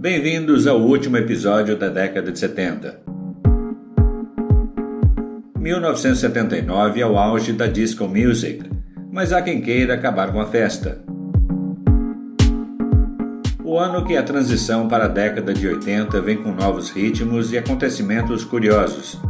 [0.00, 3.02] Bem-vindos ao último episódio da década de 70.
[5.58, 8.64] 1979 é o auge da disco music,
[9.12, 11.04] mas há quem queira acabar com a festa.
[13.62, 17.58] O ano que a transição para a década de 80 vem com novos ritmos e
[17.58, 19.20] acontecimentos curiosos.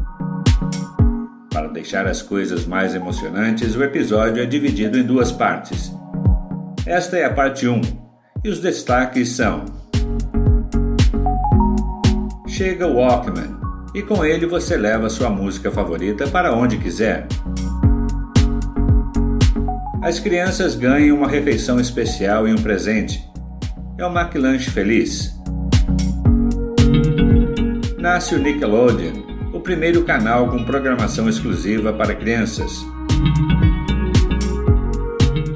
[1.53, 5.93] Para deixar as coisas mais emocionantes, o episódio é dividido em duas partes.
[6.87, 7.81] Esta é a parte 1,
[8.45, 9.80] e os destaques são:
[12.61, 13.57] Chega o Walkman,
[13.95, 17.27] e com ele você leva sua música favorita para onde quiser.
[20.03, 23.27] As crianças ganham uma refeição especial e um presente
[23.97, 25.41] é o McLanche Feliz.
[27.97, 29.15] Nasce o Nickelodeon,
[29.55, 32.85] o primeiro canal com programação exclusiva para crianças.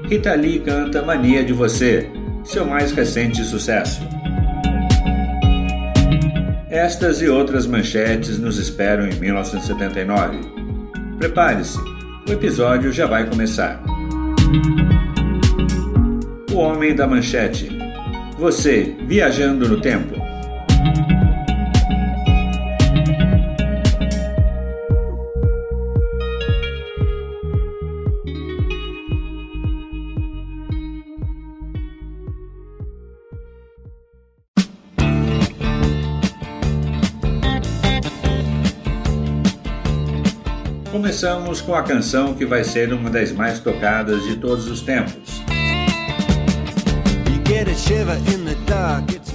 [0.08, 2.10] Rita Lee canta Mania de Você,
[2.42, 4.13] seu mais recente sucesso.
[6.74, 10.40] Estas e outras manchetes nos esperam em 1979.
[11.18, 11.78] Prepare-se,
[12.28, 13.80] o episódio já vai começar.
[16.52, 17.68] O Homem da Manchete
[18.36, 20.23] você, viajando no tempo.
[40.94, 45.42] Começamos com a canção que vai ser uma das mais tocadas de todos os tempos.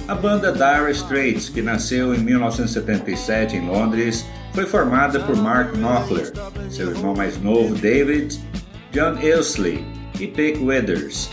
[0.08, 6.32] A banda Dire Straits, que nasceu em 1977 em Londres, foi formada por Mark Knopfler,
[6.70, 8.40] seu irmão mais novo David,
[8.90, 9.84] John Ilsley
[10.18, 11.28] e Pick Withers.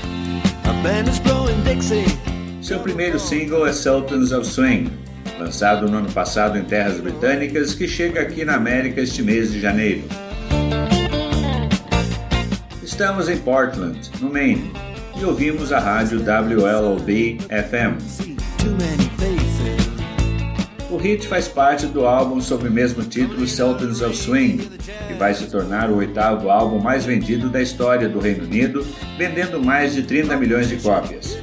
[2.61, 4.92] Seu primeiro single é Sultans of Swing,
[5.39, 9.59] lançado no ano passado em terras britânicas, que chega aqui na América este mês de
[9.59, 10.03] janeiro.
[12.81, 14.71] Estamos em Portland, no Maine,
[15.20, 18.02] e ouvimos a rádio WLOB FM.
[20.89, 24.58] O hit faz parte do álbum sob o mesmo título Sultans of Swing,
[25.08, 28.87] que vai se tornar o oitavo álbum mais vendido da história do Reino Unido,
[29.17, 31.36] vendendo mais de 30 milhões de cópias.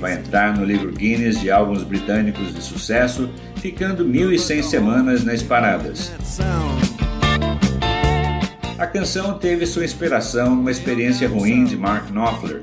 [0.00, 6.12] Vai entrar no livro Guinness de álbuns britânicos de sucesso, ficando 1.100 semanas nas paradas.
[8.78, 12.62] A canção teve sua inspiração numa experiência ruim de Mark Knopfler.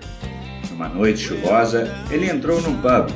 [0.69, 3.09] Numa noite chuvosa, ele entrou num pub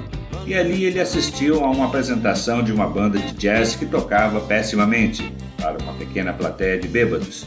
[0.48, 5.32] e ali ele assistiu a uma apresentação de uma banda de jazz que tocava pessimamente
[5.58, 7.46] para uma pequena plateia de bêbados.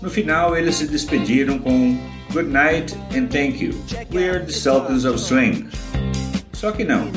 [0.00, 1.96] No final, eles se despediram com
[2.32, 3.74] Good night and thank you.
[4.10, 5.68] We're the Sultans of Swing.
[6.54, 7.10] Só que não.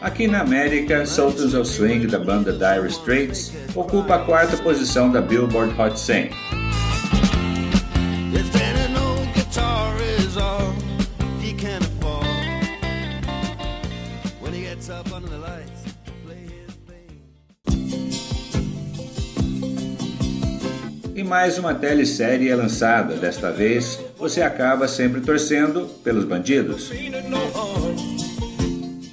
[0.00, 5.20] Aqui na América, Sultans of Swing da banda Dire Straits ocupa a quarta posição da
[5.20, 6.61] Billboard Hot 100.
[21.32, 23.14] Mais uma telesérie é lançada.
[23.14, 26.92] Desta vez, você acaba sempre torcendo pelos bandidos.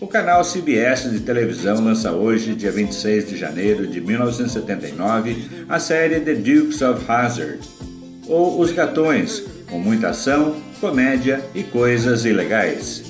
[0.02, 6.20] O canal CBS de televisão lança hoje, dia 26 de janeiro de 1979, a série
[6.20, 7.60] The Dukes of Hazzard,
[8.28, 13.02] ou Os Gatões, com muita ação, comédia e coisas ilegais.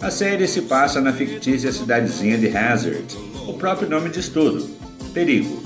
[0.00, 3.04] A série se passa na fictícia cidadezinha de Hazard,
[3.46, 4.66] o próprio nome diz tudo,
[5.12, 5.62] perigo.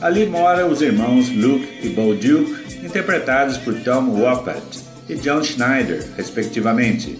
[0.00, 4.60] Ali moram os irmãos Luke e Bo Duke, interpretados por Tom Wopat
[5.08, 7.18] e John Schneider, respectivamente.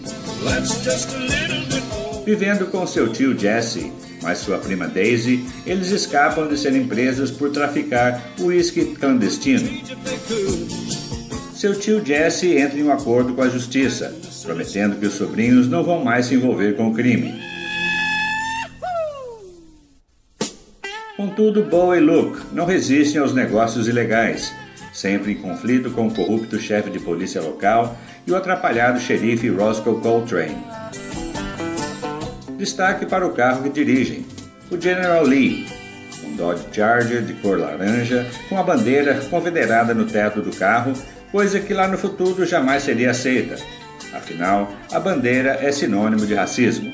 [2.25, 7.51] Vivendo com seu tio Jesse, mas sua prima Daisy, eles escapam de serem presos por
[7.51, 9.69] traficar uísque clandestino.
[11.55, 14.13] Seu tio Jesse entra em um acordo com a justiça,
[14.43, 17.56] prometendo que os sobrinhos não vão mais se envolver com o crime.
[21.17, 24.53] Contudo, Bo e Luke não resistem aos negócios ilegais
[24.97, 30.01] sempre em conflito com o corrupto chefe de polícia local e o atrapalhado xerife Roscoe
[30.01, 30.57] Coltrane.
[32.57, 34.25] Destaque para o carro que dirigem,
[34.71, 35.67] o General Lee,
[36.23, 40.93] um Dodge Charger de cor laranja com a bandeira confederada no teto do carro,
[41.31, 43.55] coisa que lá no futuro jamais seria aceita.
[44.13, 46.91] Afinal, a bandeira é sinônimo de racismo.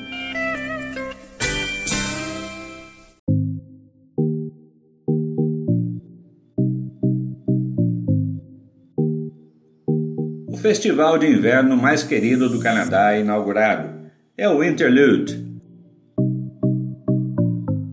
[10.64, 13.90] Festival de inverno mais querido do Canadá é inaugurado.
[14.34, 15.44] É o Interlude.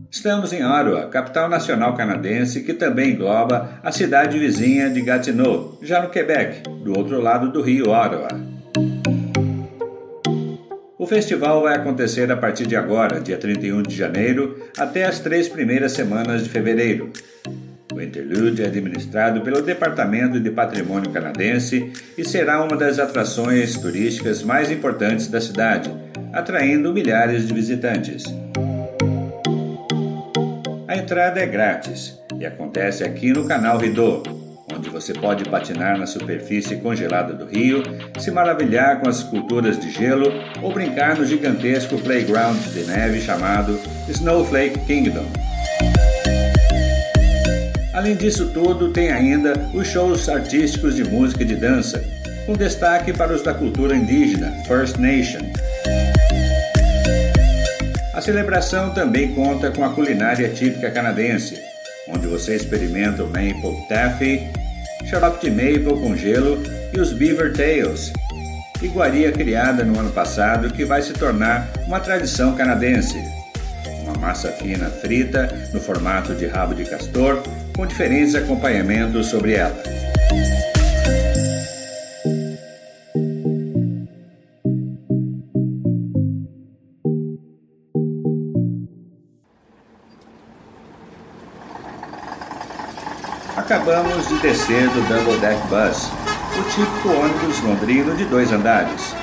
[0.09, 6.01] Estamos em Ottawa, capital nacional canadense, que também engloba a cidade vizinha de Gatineau, já
[6.01, 8.29] no Quebec, do outro lado do rio Ottawa.
[10.97, 15.49] O festival vai acontecer a partir de agora, dia 31 de janeiro, até as três
[15.49, 17.11] primeiras semanas de fevereiro.
[17.93, 24.43] O Interlude é administrado pelo Departamento de Patrimônio Canadense e será uma das atrações turísticas
[24.43, 25.91] mais importantes da cidade,
[26.31, 28.23] atraindo milhares de visitantes.
[30.87, 34.23] A entrada é grátis e acontece aqui no canal Rideau,
[34.73, 37.83] onde você pode patinar na superfície congelada do rio,
[38.19, 43.77] se maravilhar com as esculturas de gelo ou brincar no gigantesco playground de neve chamado
[44.07, 45.50] Snowflake Kingdom.
[47.93, 52.01] Além disso tudo, tem ainda os shows artísticos de música e de dança,
[52.45, 55.41] com destaque para os da cultura indígena, First Nation.
[58.13, 61.59] A celebração também conta com a culinária típica canadense,
[62.07, 64.41] onde você experimenta o maple taffy,
[65.09, 68.13] xarope de maple com gelo e os beaver tails,
[68.81, 73.40] iguaria criada no ano passado que vai se tornar uma tradição canadense.
[74.21, 77.41] Massa fina frita no formato de rabo de castor,
[77.75, 79.75] com diferentes acompanhamentos sobre ela.
[93.71, 96.11] acabamos de descer do Double Deck Bus,
[96.59, 99.15] o típico ônibus londrino de dois andares.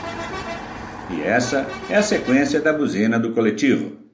[1.10, 4.07] E essa é a sequência da buzina do coletivo.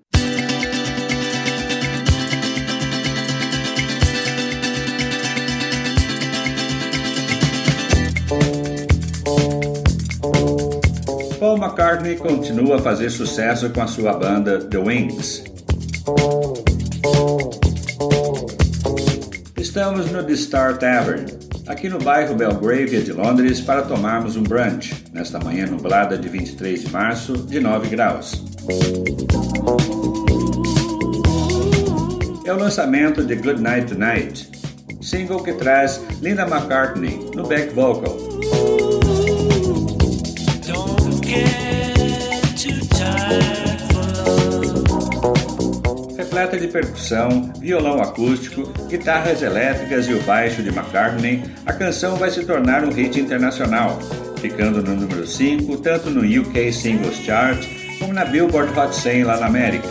[11.74, 15.42] McCartney continua a fazer sucesso com a sua banda The Wings.
[19.56, 21.26] Estamos no The Star Tavern,
[21.66, 26.82] aqui no bairro Belgravia de Londres, para tomarmos um brunch, nesta manhã nublada de 23
[26.82, 28.44] de março, de 9 graus.
[32.44, 34.48] É o lançamento de Good Night Tonight,
[35.02, 38.33] single que traz Linda McCartney no back vocal.
[46.44, 52.30] Repleta de percussão, violão acústico, guitarras elétricas e o baixo de McCartney, a canção vai
[52.30, 53.98] se tornar um hit internacional,
[54.40, 57.58] ficando no número 5 tanto no UK Singles Chart
[57.98, 59.88] como na Billboard Hot 100 lá na América.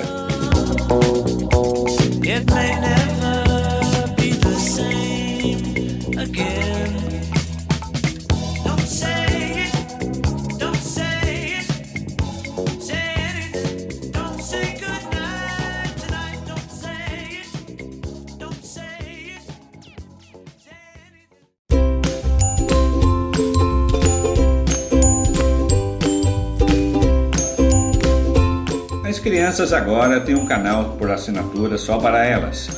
[29.44, 32.70] Crianças agora têm um canal por assinatura só para elas.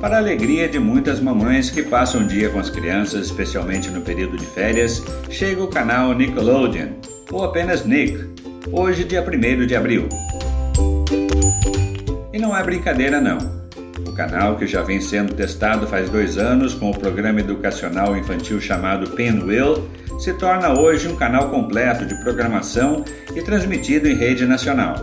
[0.00, 4.00] Para a alegria de muitas mamães que passam o dia com as crianças, especialmente no
[4.00, 5.00] período de férias,
[5.30, 6.88] chega o canal Nickelodeon,
[7.30, 8.18] ou apenas Nick,
[8.72, 10.08] hoje, dia 1 de abril.
[12.32, 13.38] E não é brincadeira, não.
[14.08, 18.60] O canal, que já vem sendo testado faz dois anos com o programa educacional infantil
[18.60, 23.04] chamado Pinwheel, se torna hoje um canal completo de programação
[23.34, 24.96] e transmitido em rede nacional.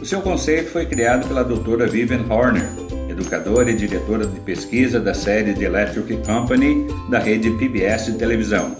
[0.00, 2.68] O seu conceito foi criado pela doutora Vivian Horner,
[3.08, 8.74] educadora e diretora de pesquisa da série The Electric Company da rede PBS de televisão.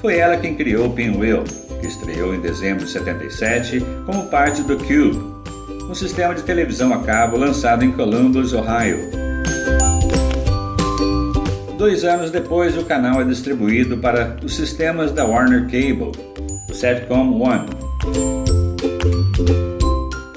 [0.00, 1.44] Foi ela quem criou o Pinwheel,
[1.80, 5.34] que estreou em dezembro de 77 como parte do Cube,
[5.88, 9.23] um sistema de televisão a cabo lançado em Columbus, Ohio.
[11.84, 16.12] Dois anos depois, o canal é distribuído para os sistemas da Warner Cable,
[16.66, 17.68] o Setcom One.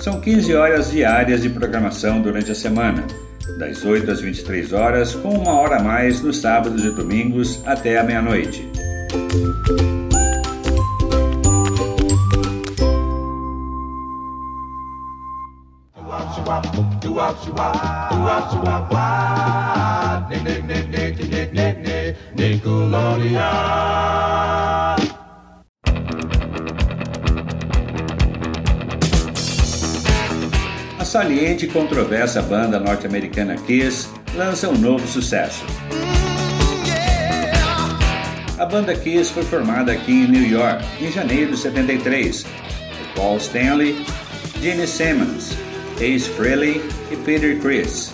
[0.01, 3.01] São 15 horas diárias de programação durante a semana,
[3.57, 7.97] das 8 às 23 horas, com uma hora a mais nos sábados e domingos até
[7.97, 8.69] a meia-noite.
[22.77, 23.39] Nickelodeon.
[30.99, 35.65] A saliente e controversa banda norte-americana Kiss lança um novo sucesso.
[38.59, 43.37] A banda Kiss foi formada aqui em New York em janeiro de 73 por Paul
[43.37, 44.05] Stanley,
[44.61, 45.55] Gene Simmons,
[45.99, 46.81] Ace Frehley
[47.11, 48.13] e Peter Criss.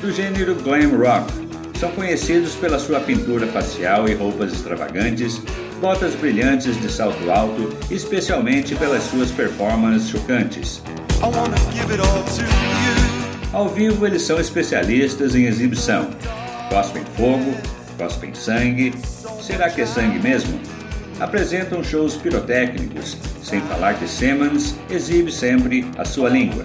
[0.00, 1.41] Do gênero glam rock,
[1.82, 5.42] são conhecidos pela sua pintura facial e roupas extravagantes,
[5.80, 10.80] botas brilhantes de salto alto, especialmente pelas suas performances chocantes.
[13.52, 16.08] Ao vivo, eles são especialistas em exibição.
[16.68, 17.52] Cospem fogo,
[17.98, 18.94] cospem sangue.
[19.40, 20.60] Será que é sangue mesmo?
[21.18, 26.64] Apresentam shows pirotécnicos, sem falar que Simmons exibe sempre a sua língua.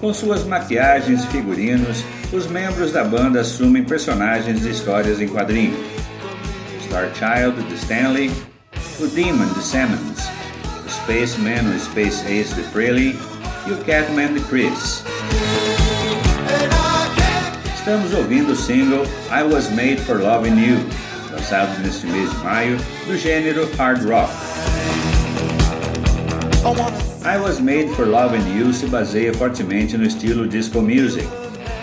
[0.00, 5.78] Com suas maquiagens e figurinos, os membros da banda assumem personagens de histórias em quadrinhos.
[6.84, 8.30] Star Child de Stanley,
[9.00, 10.28] o Demon de Simmons,
[10.84, 13.16] o Spaceman ou Space Ace de Frehley
[13.66, 15.04] e o Catman de Chris.
[17.74, 20.78] Estamos ouvindo o single I Was Made for Loving You,
[21.32, 24.30] lançado neste mês de maio, do gênero hard rock.
[27.24, 31.26] I Was Made for Loving You se baseia fortemente no estilo disco music,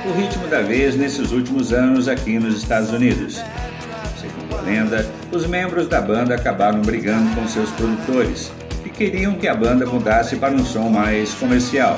[0.08, 3.42] o ritmo da vez nesses últimos anos aqui nos Estados Unidos.
[4.20, 8.52] Segundo a lenda, os membros da banda acabaram brigando com seus produtores,
[8.84, 11.98] que queriam que a banda mudasse para um som mais comercial.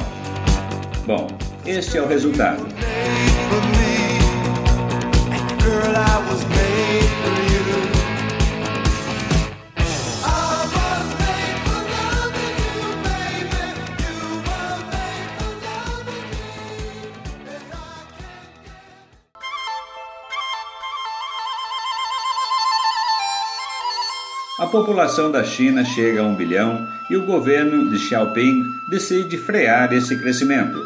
[1.06, 1.28] Bom,
[1.66, 2.66] este é o resultado.
[24.70, 30.18] População da China chega a um bilhão e o governo de Xiaoping decide frear esse
[30.20, 30.80] crescimento.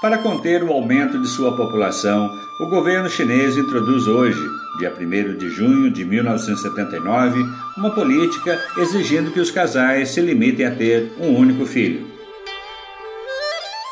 [0.00, 4.38] Para conter o aumento de sua população, o governo chinês introduz hoje,
[4.78, 7.44] dia 1 de junho de 1979,
[7.76, 12.06] uma política exigindo que os casais se limitem a ter um único filho.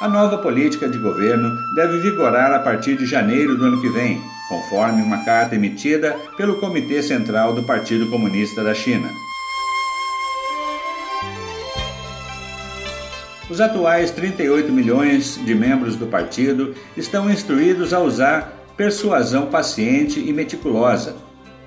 [0.01, 4.21] A nova política de governo deve vigorar a partir de janeiro do ano que vem,
[4.49, 9.11] conforme uma carta emitida pelo Comitê Central do Partido Comunista da China.
[13.49, 20.33] Os atuais 38 milhões de membros do partido estão instruídos a usar persuasão paciente e
[20.33, 21.15] meticulosa,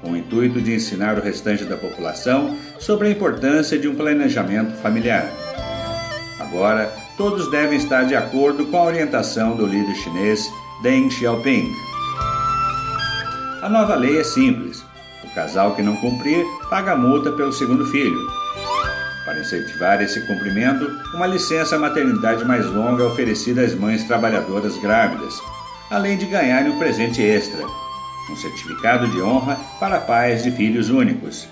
[0.02, 4.76] com o intuito de ensinar o restante da população sobre a importância de um planejamento
[4.82, 5.32] familiar.
[6.40, 10.50] Agora, todos devem estar de acordo com a orientação do líder chinês
[10.82, 11.87] Deng Xiaoping.
[13.68, 14.82] A nova lei é simples.
[15.26, 18.18] O casal que não cumprir paga multa pelo segundo filho.
[19.26, 25.38] Para incentivar esse cumprimento, uma licença maternidade mais longa é oferecida às mães trabalhadoras grávidas,
[25.92, 27.60] além de ganharem um presente extra,
[28.32, 31.46] um certificado de honra para pais de filhos únicos.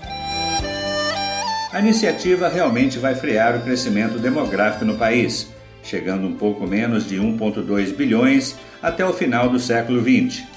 [1.70, 5.50] A iniciativa realmente vai frear o crescimento demográfico no país,
[5.82, 10.55] chegando um pouco menos de 1,2 bilhões até o final do século XX.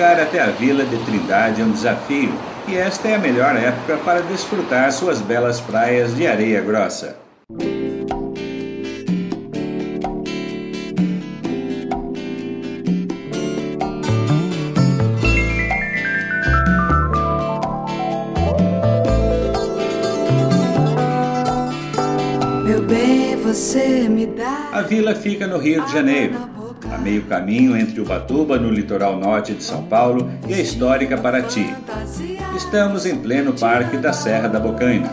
[0.00, 2.32] Chegar até a vila de Trindade é um desafio,
[2.66, 7.18] e esta é a melhor época para desfrutar suas belas praias de areia grossa.
[24.72, 26.38] A vila fica no Rio de Janeiro,
[26.88, 31.74] a meio caminho entre Ubatuba, no litoral norte de São Paulo, e a histórica Paraty.
[32.56, 35.10] Estamos em pleno parque da Serra da Bocaina.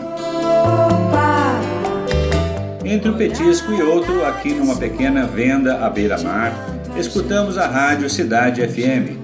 [2.84, 6.52] Entre um petisco e outro, aqui numa pequena venda à beira-mar,
[6.96, 9.18] escutamos a rádio Cidade FM,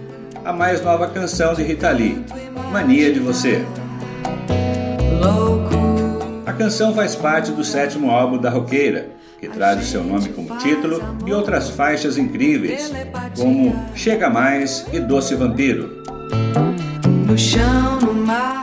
[0.45, 2.23] a mais nova canção de Rita Lee,
[2.71, 3.65] Mania de Você.
[6.45, 9.09] A canção faz parte do sétimo álbum da roqueira,
[9.45, 12.91] que traz o seu nome como título, e outras faixas incríveis,
[13.37, 16.03] como Chega Mais e Doce Vampiro.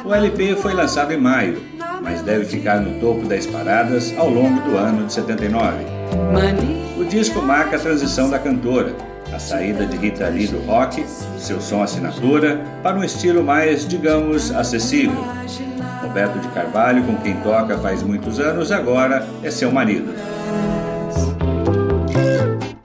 [0.03, 1.61] O LP foi lançado em maio,
[2.01, 5.85] mas deve ficar no topo das paradas ao longo do ano de 79.
[6.97, 8.95] O disco marca a transição da cantora,
[9.31, 11.05] a saída de Rita Lee do rock,
[11.37, 15.23] seu som assinatura, para um estilo mais, digamos, acessível.
[16.01, 20.13] Alberto de Carvalho, com quem toca faz muitos anos, agora é seu marido.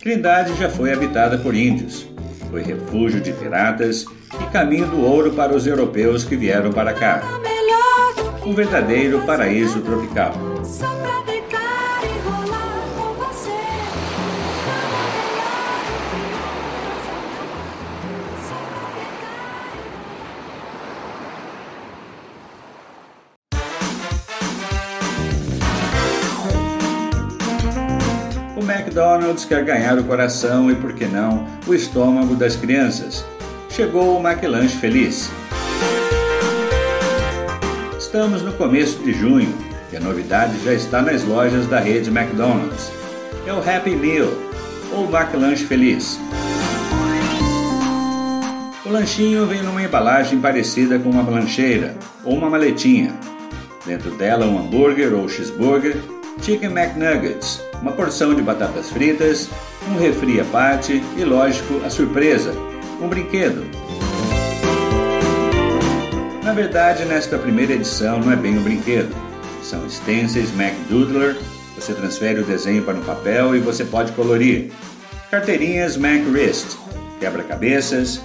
[0.06, 2.06] Trindade já foi habitada por índios,
[2.48, 4.06] foi refúgio de piratas
[4.40, 7.20] e caminho do ouro para os europeus que vieram para cá.
[8.46, 10.32] Um verdadeiro paraíso tropical.
[28.96, 33.26] McDonald's quer ganhar o coração e, por que não, o estômago das crianças.
[33.68, 35.30] Chegou o McLanche Feliz.
[37.98, 39.54] Estamos no começo de junho
[39.92, 42.90] e a novidade já está nas lojas da rede McDonald's.
[43.46, 44.30] É o Happy Meal,
[44.90, 46.18] ou McLanche Feliz.
[48.82, 53.14] O lanchinho vem numa embalagem parecida com uma lancheira ou uma maletinha.
[53.84, 55.98] Dentro dela um hambúrguer ou cheeseburger,
[56.40, 59.48] chicken McNuggets, uma porção de batatas fritas,
[59.88, 62.52] um refri à parte e, lógico, a surpresa,
[63.00, 63.64] um brinquedo.
[66.42, 69.14] Na verdade, nesta primeira edição não é bem um brinquedo.
[69.62, 71.36] São stencils MacDoodler,
[71.74, 74.70] você transfere o desenho para um papel e você pode colorir.
[75.30, 76.76] Carteirinhas MacWrist,
[77.18, 78.20] quebra-cabeças,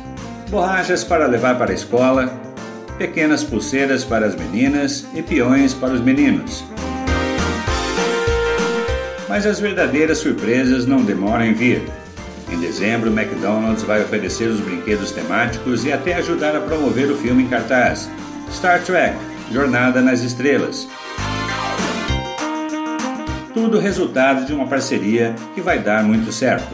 [0.49, 2.31] borrachas para levar para a escola,
[2.97, 6.63] pequenas pulseiras para as meninas e peões para os meninos.
[9.31, 11.81] Mas as verdadeiras surpresas não demoram em vir.
[12.51, 17.43] Em dezembro, McDonald's vai oferecer os brinquedos temáticos e até ajudar a promover o filme
[17.43, 18.09] em cartaz
[18.51, 19.15] Star Trek
[19.50, 20.85] Jornada nas Estrelas.
[23.53, 26.67] Tudo resultado de uma parceria que vai dar muito certo.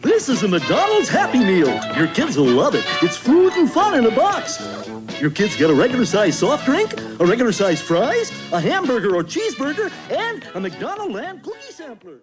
[0.00, 1.74] This is a McDonald's Happy Meal.
[1.96, 2.84] Your kids will love it.
[3.02, 4.60] It's food and fun in a box.
[5.20, 9.24] Your kids get a regular size soft drink, a regular size fries, a hamburger or
[9.24, 12.20] cheeseburger, and a McDonald Land cookie sampler.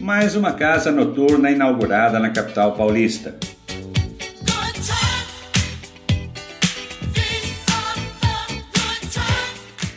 [0.00, 3.34] Mais uma casa noturna inaugurada na capital paulista.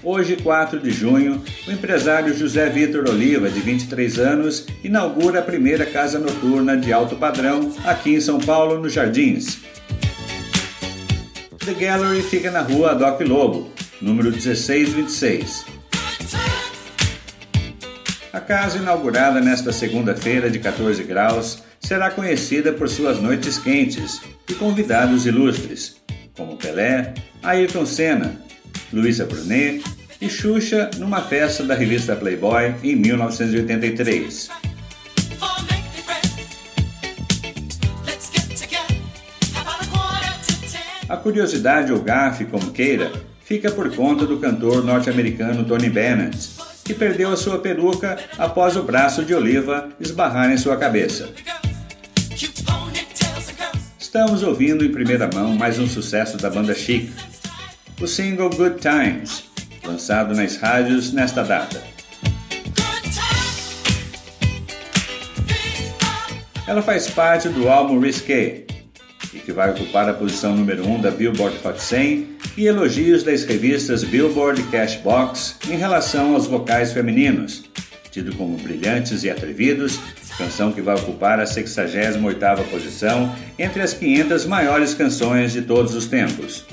[0.08, 5.84] Hoje, 4 de junho, o empresário José Vitor Oliva, de 23 anos, inaugura a primeira
[5.84, 9.58] casa noturna de alto padrão aqui em São Paulo, nos Jardins.
[11.65, 15.65] The Gallery fica na rua Doc Lobo, número 1626.
[18.32, 24.54] A casa, inaugurada nesta segunda-feira de 14 graus, será conhecida por suas noites quentes e
[24.54, 25.96] convidados ilustres,
[26.38, 28.45] como Pelé, Ayrton Senna,
[28.96, 29.84] Luísa Brunet
[30.22, 34.50] e Xuxa numa festa da revista Playboy em 1983.
[41.10, 43.12] A curiosidade ou gafe, como queira,
[43.44, 46.52] fica por conta do cantor norte-americano Tony Bennett,
[46.86, 51.30] que perdeu a sua peruca após o braço de Oliva esbarrar em sua cabeça.
[54.00, 57.12] Estamos ouvindo em primeira mão mais um sucesso da banda Chic,
[58.02, 59.46] o single Good Times,
[59.86, 61.82] lançado nas rádios nesta data.
[66.68, 68.66] Ela faz parte do álbum Risqué,
[69.34, 73.24] e que vai ocupar a posição número 1 um da Billboard Hot 100 e elogios
[73.24, 77.64] das revistas Billboard e Cashbox em relação aos vocais femininos,
[78.12, 80.00] tido como brilhantes e atrevidos,
[80.38, 86.08] canção que vai ocupar a 68ª posição entre as 500 maiores canções de todos os
[86.08, 86.66] tempos.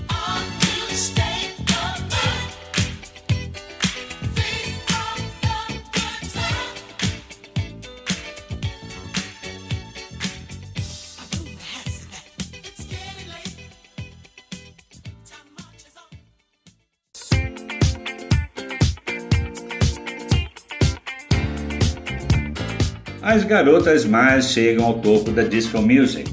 [23.33, 26.31] As garotas mais chegam ao topo da disco music.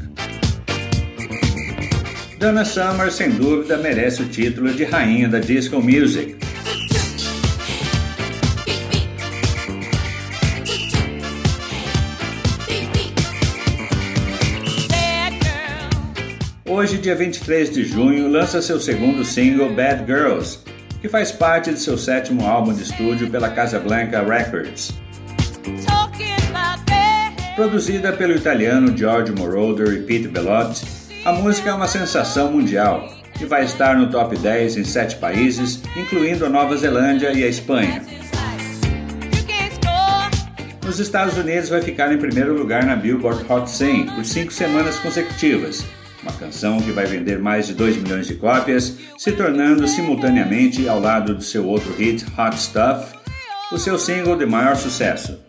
[2.38, 6.36] Donna Summer, sem dúvida, merece o título de rainha da disco music.
[16.66, 20.60] Hoje, dia 23 de junho, lança seu segundo single Bad Girls,
[21.02, 24.99] que faz parte de seu sétimo álbum de estúdio pela Casablanca Records.
[27.60, 30.88] Produzida pelo italiano Giorgio Moroder e Pete Bellotti,
[31.26, 35.82] a música é uma sensação mundial e vai estar no top 10 em sete países,
[35.94, 38.02] incluindo a Nova Zelândia e a Espanha.
[40.86, 44.98] Nos Estados Unidos vai ficar em primeiro lugar na Billboard Hot 100 por cinco semanas
[45.00, 45.86] consecutivas,
[46.24, 51.02] uma canção que vai vender mais de 2 milhões de cópias, se tornando simultaneamente, ao
[51.02, 53.18] lado do seu outro hit Hot Stuff,
[53.70, 55.49] o seu single de maior sucesso.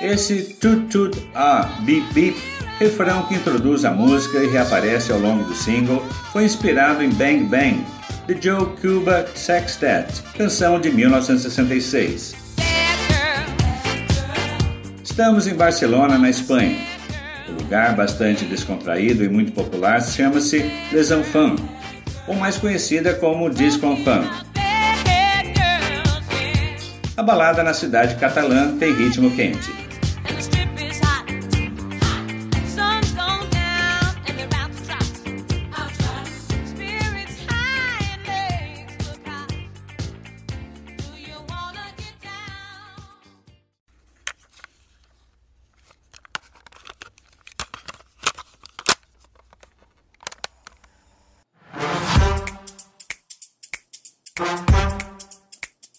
[0.00, 2.36] Esse Tut Tut Ah Beep Beep,
[2.78, 7.42] refrão que introduz a música e reaparece ao longo do single, foi inspirado em Bang
[7.44, 7.84] Bang,
[8.28, 12.36] de Joe Cuba Sextet, canção de 1966.
[15.02, 16.78] Estamos em Barcelona, na Espanha.
[17.48, 21.60] O lugar, bastante descontraído e muito popular, chama-se Les Enfants,
[22.28, 24.28] ou mais conhecida como Disco Enfant.
[27.16, 29.87] A balada na cidade catalã tem ritmo quente.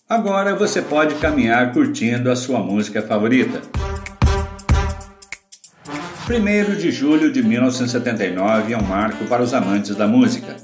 [0.10, 3.62] Agora você pode caminhar curtindo a sua música favorita.
[6.28, 10.56] 1 de julho de 1979 é um marco para os amantes da música.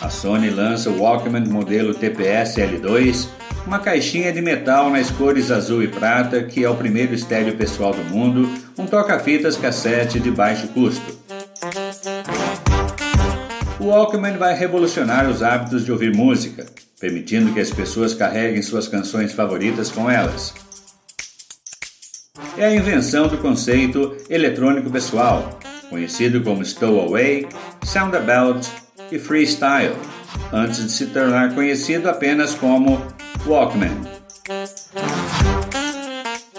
[0.00, 3.28] A Sony lança o Walkman modelo TPS L2,
[3.66, 7.92] uma caixinha de metal nas cores azul e prata que é o primeiro estéreo pessoal
[7.92, 11.18] do mundo, um toca-fitas cassete de baixo custo.
[13.78, 16.64] O Walkman vai revolucionar os hábitos de ouvir música
[17.00, 20.52] permitindo que as pessoas carreguem suas canções favoritas com elas.
[22.58, 25.58] É a invenção do conceito eletrônico pessoal,
[25.88, 27.48] conhecido como Stowaway,
[27.82, 28.68] Soundabout
[29.10, 29.96] e Freestyle,
[30.52, 33.00] antes de se tornar conhecido apenas como
[33.46, 33.96] Walkman.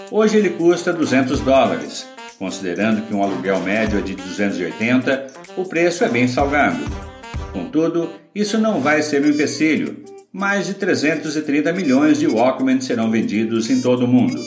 [0.10, 2.08] Hoje ele custa 200 dólares,
[2.40, 6.84] considerando que um aluguel médio é de 280, o preço é bem salgado.
[7.54, 13.70] Contudo, isso não vai ser um empecilho, mais de 330 milhões de Walkman serão vendidos
[13.70, 14.42] em todo o mundo.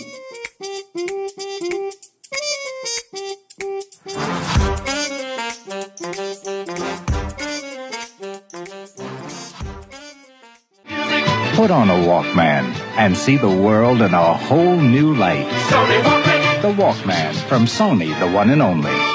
[11.57, 12.65] Put on a Walkman
[12.99, 15.47] and see the world in a whole new light.
[16.63, 19.14] The Walkman from Sony, the one and only.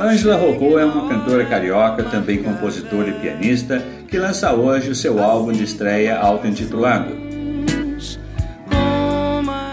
[0.00, 5.22] Angela Rocco é uma cantora carioca, também compositora e pianista, que lança hoje o seu
[5.22, 7.16] álbum de estreia auto-intitulado.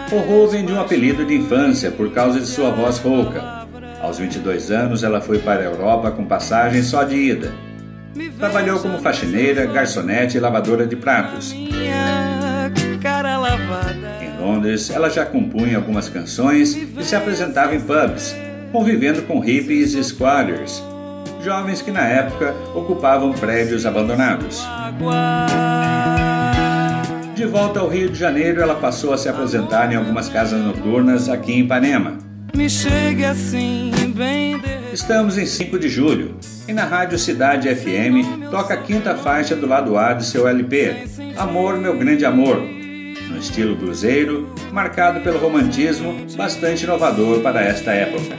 [0.10, 3.66] Rorô vem de um apelido de infância por causa de sua voz rouca.
[4.02, 7.52] Aos 22 anos, ela foi para a Europa com passagem só de ida.
[8.38, 11.52] Trabalhou como faxineira, garçonete e lavadora de pratos.
[14.22, 18.36] Em Londres, ela já compunha algumas canções e se apresentava em pubs,
[18.74, 20.84] convivendo com hippies e squatters,
[21.44, 24.66] jovens que na época ocupavam prédios abandonados.
[27.36, 31.30] De volta ao Rio de Janeiro, ela passou a se aposentar em algumas casas noturnas
[31.30, 32.18] aqui em Ipanema.
[33.30, 33.92] Assim,
[34.92, 36.36] Estamos em 5 de julho
[36.68, 40.96] e na Rádio Cidade FM toca a quinta faixa do lado A de seu LP,
[41.38, 42.62] Amor, Meu Grande Amor,
[43.34, 48.38] no estilo bluseiro, marcado pelo romantismo, bastante inovador para esta época.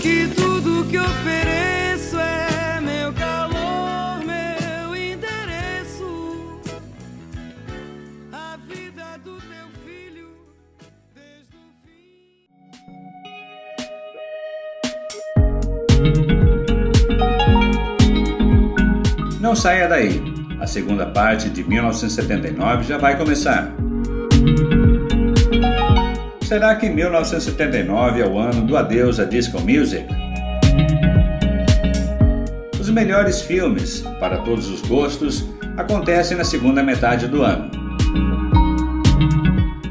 [0.00, 6.48] Que tudo que ofereço é meu calor, meu endereço.
[8.32, 10.28] A vida do teu filho
[11.14, 12.16] desde o fim.
[19.40, 20.35] Não saia daí.
[20.58, 23.74] A segunda parte de 1979 já vai começar.
[26.40, 30.06] Será que 1979 é o ano do adeus à disco music?
[32.80, 35.44] Os melhores filmes, para todos os gostos,
[35.76, 37.70] acontecem na segunda metade do ano.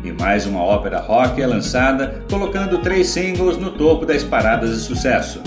[0.04, 4.78] E mais uma ópera rock é lançada, colocando três singles no topo das paradas de
[4.78, 5.42] sucesso.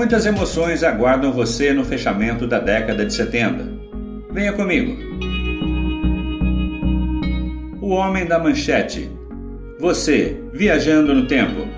[0.00, 3.70] Muitas emoções aguardam você no fechamento da década de 70.
[4.32, 4.96] Venha comigo.
[7.82, 9.10] O Homem da Manchete.
[9.78, 11.68] Você, viajando no tempo.